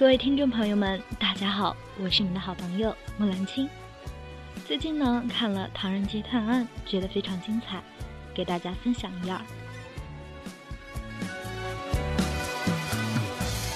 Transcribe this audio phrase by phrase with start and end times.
[0.00, 3.68] 各位听众朋友们，大家好，我是你们的好朋友木兰青。
[4.66, 7.82] 最近呢，看了《唐人街探案》，觉得非常精彩，
[8.32, 9.38] 给大家分享一二。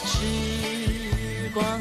[0.06, 1.78] 时光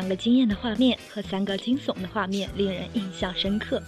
[0.00, 3.82] 两个惊艳的画面和三个惊悚的画面，令人印象深刻。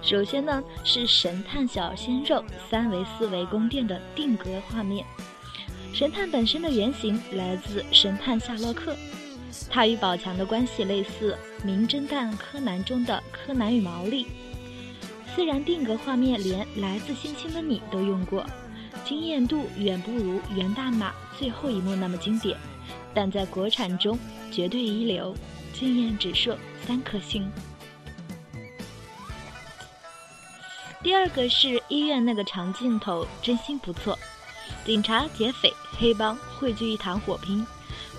[0.00, 5.04] 首先呢，是神探小鲜肉三维四维宫殿的定格画面。
[5.92, 8.94] 神探本身的原型来自神探夏洛克，
[9.68, 11.36] 他与宝强的关系类似
[11.66, 14.28] 《名侦探柯南》中的柯南与毛利。
[15.34, 18.46] 虽然定格画面连《来自星星的你》都用过，
[19.04, 22.56] 惊艳度远不如袁大马最后一幕那么经典，
[23.12, 24.16] 但在国产中
[24.54, 25.34] 绝对一流，
[25.72, 26.54] 经验指数
[26.86, 27.50] 三颗星。
[31.02, 34.16] 第二个是医院那个长镜头，真心不错。
[34.84, 37.66] 警察、劫匪、黑帮汇聚一堂火拼，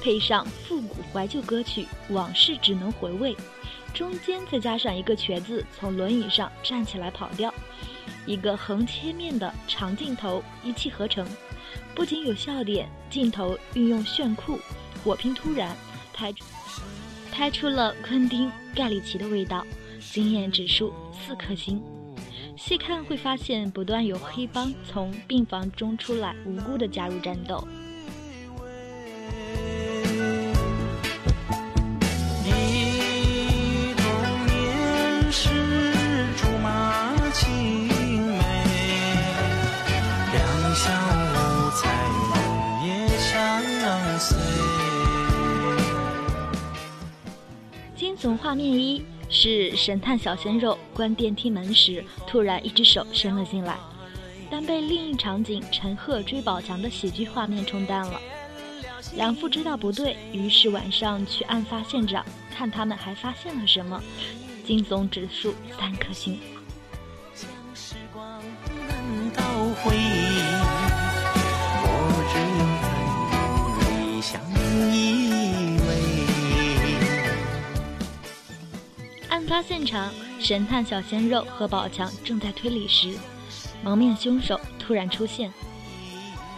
[0.04, 3.34] 配上复古怀旧歌曲《往事只能回味》，
[3.94, 7.54] 中间再加上一个瘸子从轮椅上站起来跑掉，
[8.26, 11.26] 一个横切面的长镜头一气呵成，
[11.96, 14.60] 不仅有笑点，镜头运用炫酷，
[15.02, 15.76] 火拼突然，
[16.16, 16.34] 拍
[17.30, 19.66] 拍出了昆汀·盖里奇的味道，
[20.00, 21.84] 惊艳指数四颗星。
[22.58, 27.68] 细看会发现，不断有黑帮从病房中出来，无辜的加入战斗。
[48.26, 53.78] 总画面一是神探小鲜肉关电梯门时，突然一只手伸了进来，
[54.50, 58.20] 但被另一场景陈赫追宝强的喜剧画面冲淡了。
[59.16, 64.02] 两父知道不对，于是晚上去案发现场，看他们还发现了什么。
[64.66, 66.40] 惊悚指数三颗星。
[67.36, 68.42] 将时光
[69.36, 69.44] 倒
[69.84, 69.96] 回，
[79.56, 83.18] 发现场，神探小鲜肉和宝强正在推理时，
[83.82, 85.50] 蒙面凶手突然出现。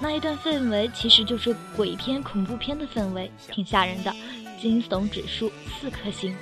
[0.01, 4.11] 那一段氛围其实就是鬼片、恐怖片的氛围，挺吓人的。
[4.59, 6.35] 惊悚指数四颗星。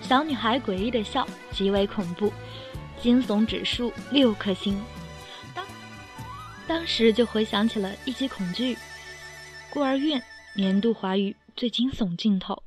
[0.00, 2.32] 小女孩诡异的笑极为恐怖，
[3.04, 4.82] 惊悚指数六颗星。
[5.54, 5.66] 当
[6.66, 8.78] 当时就回想起了一级恐惧，
[9.68, 10.22] 孤儿院
[10.54, 12.62] 年度华语最惊悚镜头。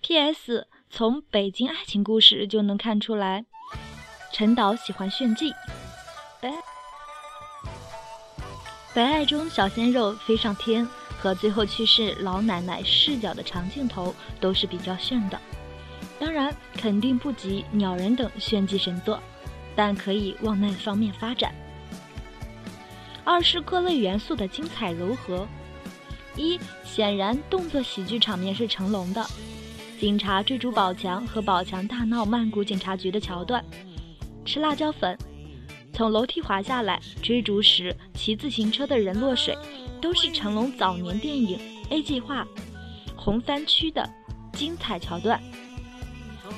[0.00, 0.66] P.S.
[0.88, 3.44] 从北京爱情故事就能看出来，
[4.32, 5.52] 陈导喜欢炫技。
[6.40, 6.50] 北
[8.94, 10.88] 北爱中小鲜肉飞上天
[11.20, 15.38] 和最后去世老奶奶视角的长镜头都是比较炫的，
[16.18, 19.20] 当然肯定不及鸟人等炫技神作，
[19.74, 21.54] 但可以往那方面发展。
[23.24, 25.46] 二是各类元素的精彩糅合。
[26.36, 29.24] 一显然动作喜剧场面是成龙的，
[29.98, 33.64] 警察追逐宝强和宝强大闹曼谷警察局的桥段，
[34.44, 35.16] 吃辣椒粉，
[35.94, 39.56] 从楼梯滑下来，追逐时骑自行车的人落水，
[39.98, 41.58] 都是成龙早年电影
[41.88, 42.44] 《A 计划》
[43.16, 44.06] 红番区的
[44.52, 45.42] 精彩桥段。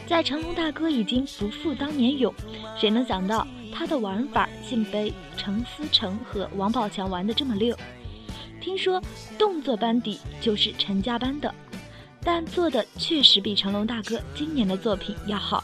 [0.09, 2.35] 在成龙大哥已经不复当年勇，
[2.81, 7.77] 谁能想到他的玩法竟被陈思诚和王宝强玩的这么溜？
[8.59, 9.01] 听说
[9.39, 11.55] 动作班底就是陈家班的，
[12.25, 15.63] 但做的确实比成龙大哥今年的作品要好。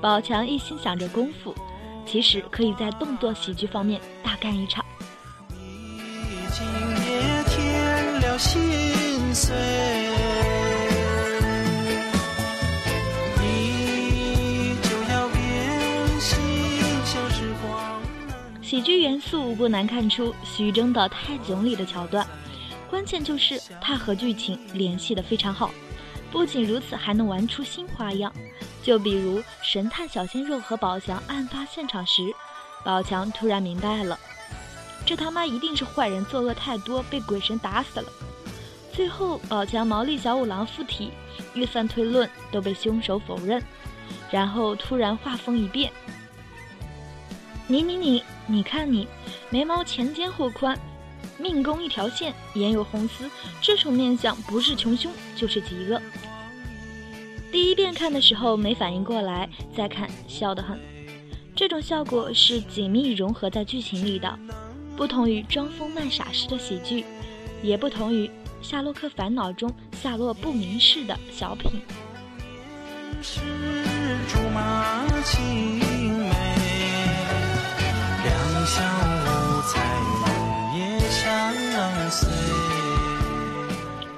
[0.00, 1.54] 宝强一心想着功夫，
[2.06, 4.82] 其实可以在动作喜剧方面大干一场。
[5.50, 6.64] 已经
[7.04, 10.01] 也添了心碎。
[18.72, 22.26] 喜剧元素不难看出徐峥的太囧里的桥段，
[22.88, 25.70] 关键就是他和剧情联系的非常好。
[26.30, 28.32] 不仅如此，还能玩出新花样，
[28.82, 32.22] 就比如神探小鲜肉和宝强案发现场时，
[32.82, 34.18] 宝强突然明白了，
[35.04, 38.10] 这他妈一定是坏人作恶太多，被鬼神打死了。
[38.90, 41.10] 最后，宝强毛利小五郎附体，
[41.52, 43.62] 预算推论都被凶手否认，
[44.30, 45.92] 然后突然画风一变
[47.66, 49.06] ：“你你你，你看你，
[49.50, 50.78] 眉毛前尖后宽，
[51.38, 53.30] 命宫一条线，眼有红丝，
[53.60, 56.00] 这种面相不是穷凶就是极恶。”
[57.52, 60.78] 第一遍看的时候没反应过来，再看笑得很。
[61.54, 64.38] 这种效果是紧密融合在剧情里的，
[64.96, 67.04] 不同于装疯卖傻式的喜剧，
[67.62, 68.26] 也不同于
[68.62, 71.70] 《夏洛克烦恼》中下落不明式的小品。
[73.20, 73.40] 是
[74.28, 75.81] 竹马青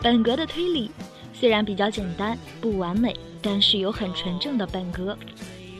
[0.05, 0.91] 本格的推理。
[1.33, 5.17] 虽然比较简单不完美，但是有很纯正的本格。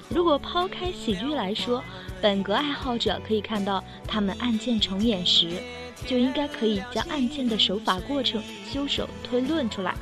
[0.09, 1.85] 如果抛开喜剧来说，
[2.23, 5.51] 本格爱好者可以看到他们案件重演时，
[6.07, 8.43] 就应该可以将案件的手法过程
[8.73, 9.95] 修手推论出来。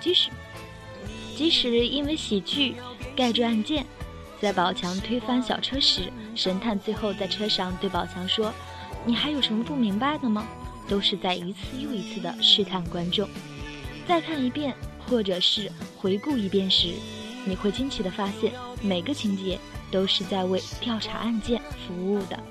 [0.00, 0.30] 即使
[1.36, 2.74] 即使因为喜剧
[3.14, 3.86] 盖住案件，
[4.40, 8.52] 在宝强推翻小车时，神探最后在车上对宝强说
[9.06, 10.44] ：“你还有什么不明白的吗？”
[10.88, 13.28] 都是在一次又一次的试探观众。
[14.06, 14.74] 再看一遍，
[15.06, 16.94] 或者是回顾一遍时，
[17.44, 18.52] 你会惊奇的发现，
[18.82, 19.58] 每个情节
[19.90, 22.42] 都是在为调查案件服务的。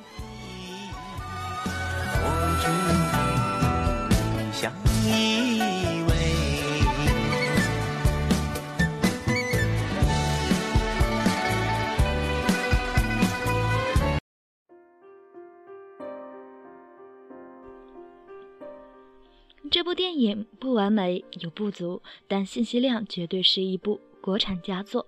[19.70, 25.06] 这部电影不完美有不足，但信息量绝对是一部国产佳作。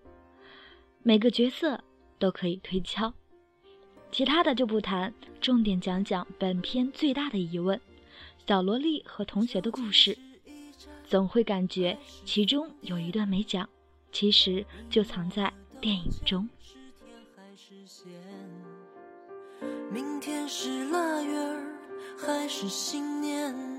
[1.02, 1.82] 每个角色
[2.18, 3.14] 都可以推敲，
[4.12, 7.80] 其他的就不谈，重点讲讲本片最大的疑问：
[8.48, 10.18] 小萝莉和同学的故事。
[11.06, 13.68] 总会感觉其中有一段没讲，
[14.12, 16.48] 其实就藏在电影中。
[19.92, 21.34] 明天是腊月，
[22.18, 23.79] 还是新年？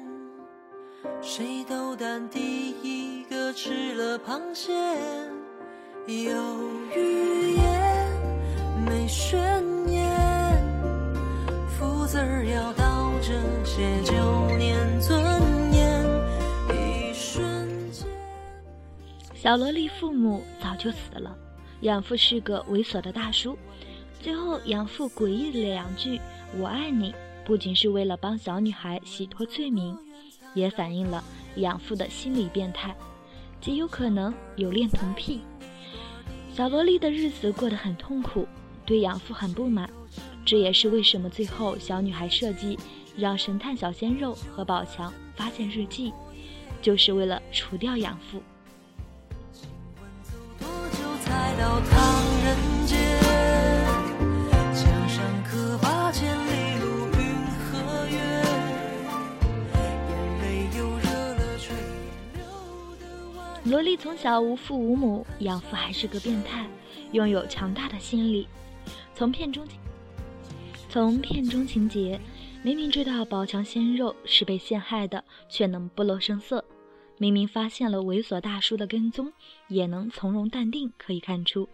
[1.22, 4.70] 谁斗胆第一个吃了螃蟹？
[6.06, 6.60] 有
[6.94, 8.08] 语言
[8.84, 9.40] 没宣
[9.88, 10.62] 言，
[11.68, 13.32] 福字儿要倒着
[13.64, 14.14] 写，就
[14.58, 15.22] 念尊
[15.72, 16.04] 严。
[16.68, 18.06] 一瞬间，
[19.34, 21.34] 小萝莉父母早就死了，
[21.80, 23.56] 养父是个猥琐的大叔。
[24.20, 26.20] 最后，养父诡异的两句
[26.60, 27.14] “我爱你”，
[27.46, 29.96] 不仅是为了帮小女孩洗脱罪名。
[30.54, 31.22] 也反映了
[31.56, 32.94] 养父的心理变态，
[33.60, 35.40] 极有可能有恋童癖。
[36.52, 38.46] 小萝莉的日子过得很痛苦，
[38.84, 39.88] 对养父很不满。
[40.44, 42.78] 这也是为什么最后小女孩设计
[43.16, 46.12] 让神探小鲜肉和宝强发现日记，
[46.82, 48.42] 就是为了除掉养父。
[63.70, 66.66] 萝莉从小无父无母，养父还是个变态，
[67.12, 68.48] 拥有强大的心理。
[69.14, 69.64] 从片中，
[70.88, 72.20] 从片中情节，
[72.64, 76.58] 明明知道宝强鲜肉是被陷害的，却能不露声色；
[77.16, 79.32] 明明发现了猥琐大叔的跟踪，
[79.68, 81.68] 也能从容淡定，可以看出。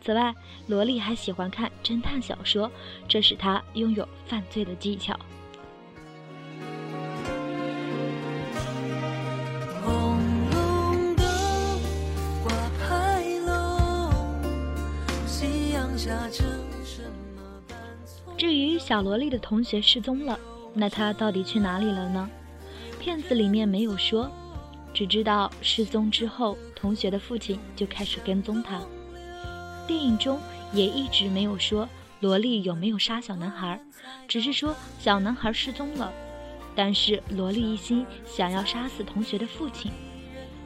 [0.00, 0.34] 此外，
[0.66, 2.68] 萝莉还喜欢看侦探小说，
[3.06, 5.16] 这使她拥有犯罪的技巧。
[18.42, 20.36] 至于小萝莉的同学失踪了，
[20.74, 22.28] 那他到底去哪里了呢？
[22.98, 24.28] 片子里面没有说，
[24.92, 28.82] 只知道失踪之后，同学的父亲就开始跟踪他。
[29.86, 30.40] 电影中
[30.72, 33.80] 也一直没有说萝莉有没有杀小男孩，
[34.26, 36.12] 只是说小男孩失踪了，
[36.74, 39.92] 但是萝莉一心想要杀死同学的父亲。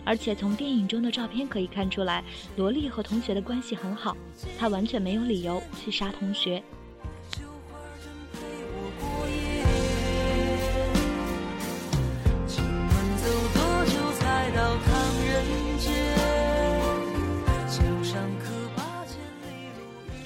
[0.03, 2.25] 而且从电影中的照片可以看出来，
[2.57, 4.17] 萝莉和同学的关系很好，
[4.59, 6.63] 她完全没有理由去杀同学。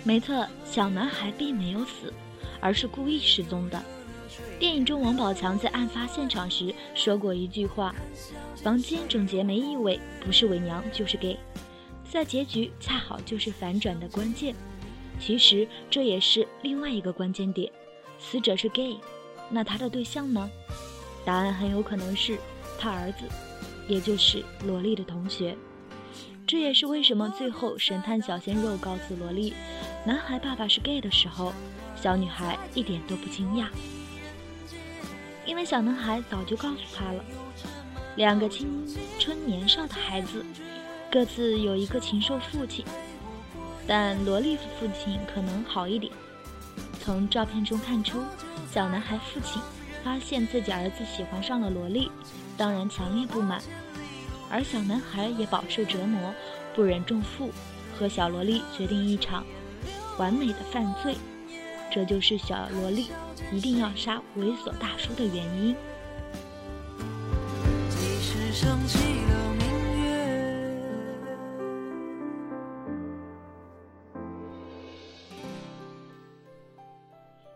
[0.02, 2.12] 没错，小男孩并没有死，
[2.60, 3.82] 而是故意失踪的。
[4.58, 7.94] 电影中，王宝强在案发现场时说过一句话
[8.62, 11.38] ：“房间整洁没异味，不是伪娘就是 gay。”
[12.10, 14.54] 在结局恰好就是反转的关键。
[15.20, 17.70] 其实这也是另外一个关键点：
[18.18, 18.96] 死者是 gay，
[19.50, 20.50] 那他的对象呢？
[21.24, 22.38] 答案很有可能是
[22.78, 23.26] 他儿子，
[23.86, 25.56] 也就是萝莉的同学。
[26.50, 29.54] 这也是为什么最后神探小鲜肉告诉萝莉，
[30.04, 31.52] 男孩爸爸是 gay 的时候，
[31.94, 33.68] 小女孩一点都不惊讶，
[35.46, 37.24] 因为小男孩早就告诉她了。
[38.16, 38.84] 两个青
[39.20, 40.44] 春年少的孩子，
[41.08, 42.84] 各自有一个禽兽父亲，
[43.86, 46.12] 但萝莉父亲可能好一点。
[47.00, 48.18] 从照片中看出，
[48.72, 49.62] 小男孩父亲
[50.02, 52.10] 发现自己儿子喜欢上了萝莉，
[52.56, 53.62] 当然强烈不满。
[54.50, 56.34] 而小男孩也饱受折磨，
[56.74, 57.50] 不忍重负，
[57.96, 59.46] 和小萝莉决定一场
[60.18, 61.16] 完美的犯罪。
[61.92, 63.06] 这就是小萝莉
[63.52, 65.76] 一定要杀猥琐大叔的原因。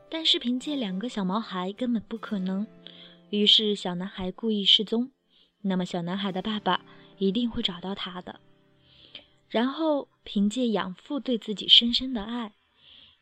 [0.08, 2.66] 但是凭借两个小毛孩根本不可能，
[3.30, 5.10] 于是小男孩故意失踪。
[5.66, 6.84] 那么，小男孩的爸爸
[7.16, 8.38] 一定会找到他的，
[9.48, 12.52] 然后凭借养父对自己深深的爱，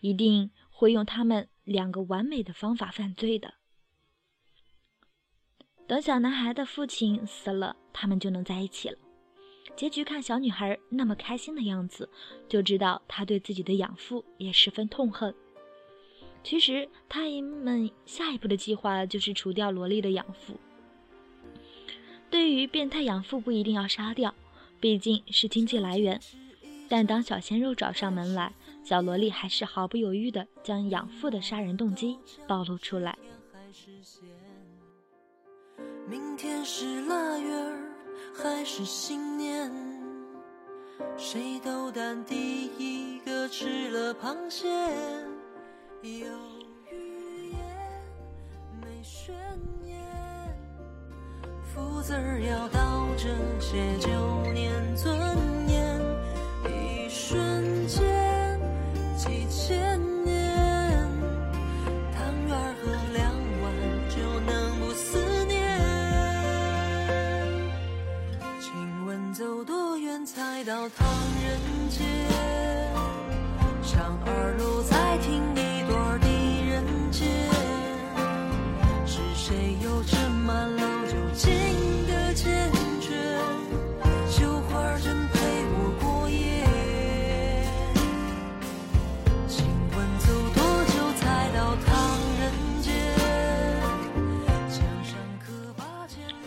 [0.01, 3.55] 一定会用他们两个完美的方法犯罪的。
[5.87, 8.99] 等小男孩的父亲死了，他们就能在一起了。
[9.77, 12.11] 结局看小女孩那么开心的样子，
[12.49, 15.33] 就知道她对自己的养父也十分痛恨。
[16.43, 20.59] 其实，他们下一步的计划就是除掉萝莉的养父。
[22.33, 24.35] 对于变态养父不一定要杀掉，
[24.81, 26.19] 毕竟是经济来源。
[26.89, 33.19] 但当小鲜肉找上门来，小萝莉还是毫不犹豫地将养父的杀人动机暴露出来。
[36.09, 37.93] 明天是腊月儿
[38.35, 39.71] 还是新年？
[41.19, 44.69] 谁斗胆第一个吃了螃蟹？
[46.03, 46.27] 有
[46.91, 47.61] 语言
[48.81, 49.35] 没悬
[49.67, 49.72] 念。
[51.75, 55.17] 福字儿要倒着写，就念尊
[55.71, 55.99] 严，
[56.69, 58.12] 一瞬间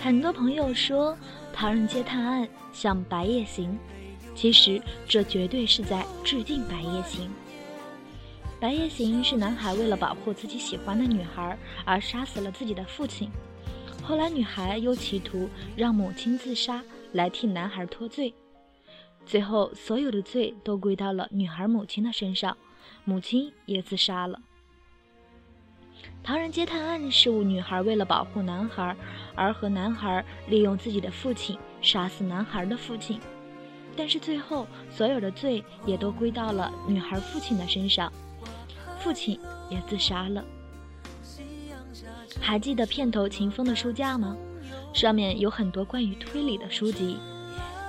[0.06, 1.14] 很多朋友说
[1.52, 3.72] 《唐人街探案》像《白夜行》，
[4.36, 7.28] 其实这绝对是在致敬《白夜行》。
[8.60, 13.32] 《白夜行》是男孩为了保护自己喜欢的女孩而杀死了自己的父亲，
[14.04, 18.32] 后来女孩又企图让母亲自杀来替男孩脱罪，
[19.26, 22.56] 最后所有的罪都归到了女孩母亲的身上，
[23.06, 24.38] 母亲也自杀了。
[26.24, 28.96] 《唐人街探案》是女孩为了保护男孩
[29.36, 33.20] 而和男孩利用自己的父亲杀死男孩的父亲，
[33.96, 38.12] 但是最后所有的罪也都归到了女孩父亲的身上，
[39.00, 40.44] 父亲也自杀了。
[42.42, 44.36] 还记得片头秦风的书架吗？
[44.94, 47.20] 上面有很多关于推理的书籍，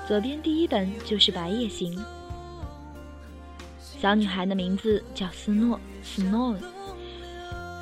[0.07, 1.97] 左边第一本就是《白夜行》。
[3.79, 6.57] 小女孩的名字叫斯诺 （Snow）。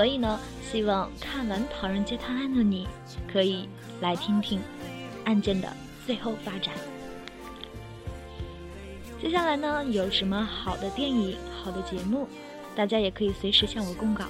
[0.00, 2.88] 所以呢，希望看完《唐人街探案》的你，
[3.30, 3.68] 可以。
[4.00, 4.58] 来听听
[5.26, 5.68] 案件的
[6.06, 6.72] 最后发展。
[9.20, 12.26] 接下来呢，有什么好的电影、好的节目，
[12.74, 14.24] 大家也可以随时向我公告。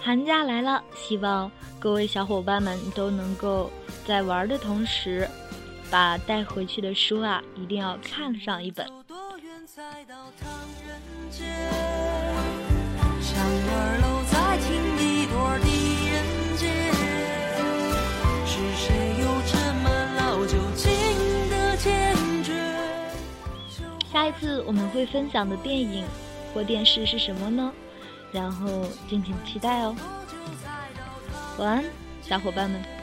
[0.00, 3.70] 寒假来了，希望各位小伙伴们都能够
[4.04, 5.28] 在玩的同时，
[5.90, 8.86] 把带回去的书啊，一定要看上一本。
[24.12, 26.04] 下一次我们会分享的电影
[26.54, 27.72] 或电视是什么呢？
[28.32, 29.94] 然后敬请期待哦。
[31.58, 31.84] 晚安，
[32.22, 32.95] 小伙伴们。